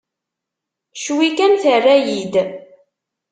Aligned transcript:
Cwi 1.01 1.27
kan 1.37 1.53
terra-yi-d. 1.63 2.35